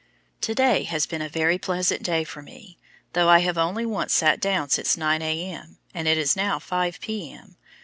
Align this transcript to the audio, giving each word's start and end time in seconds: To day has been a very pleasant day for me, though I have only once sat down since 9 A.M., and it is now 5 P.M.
To 0.41 0.55
day 0.55 0.85
has 0.85 1.05
been 1.05 1.21
a 1.21 1.29
very 1.29 1.59
pleasant 1.59 2.01
day 2.01 2.23
for 2.23 2.41
me, 2.41 2.79
though 3.13 3.29
I 3.29 3.37
have 3.41 3.55
only 3.55 3.85
once 3.85 4.13
sat 4.13 4.39
down 4.41 4.69
since 4.71 4.97
9 4.97 5.21
A.M., 5.21 5.77
and 5.93 6.07
it 6.07 6.17
is 6.17 6.35
now 6.35 6.57
5 6.57 6.99
P.M. 6.99 7.55